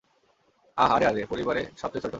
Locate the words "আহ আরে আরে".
0.77-1.21